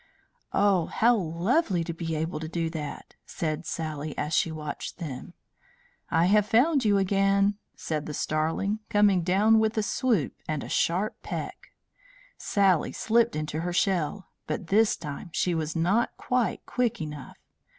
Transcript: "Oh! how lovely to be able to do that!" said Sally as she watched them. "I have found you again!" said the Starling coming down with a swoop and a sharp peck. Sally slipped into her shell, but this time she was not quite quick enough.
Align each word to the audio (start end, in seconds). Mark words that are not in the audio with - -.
"Oh! 0.51 0.87
how 0.87 1.15
lovely 1.15 1.83
to 1.83 1.93
be 1.93 2.15
able 2.15 2.39
to 2.39 2.47
do 2.47 2.71
that!" 2.71 3.13
said 3.27 3.67
Sally 3.67 4.17
as 4.17 4.33
she 4.33 4.51
watched 4.51 4.97
them. 4.97 5.35
"I 6.09 6.25
have 6.25 6.47
found 6.47 6.83
you 6.83 6.97
again!" 6.97 7.59
said 7.75 8.07
the 8.07 8.13
Starling 8.15 8.79
coming 8.89 9.21
down 9.21 9.59
with 9.59 9.77
a 9.77 9.83
swoop 9.83 10.33
and 10.47 10.63
a 10.63 10.69
sharp 10.69 11.21
peck. 11.21 11.67
Sally 12.35 12.91
slipped 12.93 13.35
into 13.35 13.59
her 13.61 13.73
shell, 13.73 14.25
but 14.47 14.69
this 14.73 14.97
time 14.97 15.29
she 15.33 15.53
was 15.53 15.75
not 15.75 16.17
quite 16.17 16.65
quick 16.65 16.99
enough. 16.99 17.37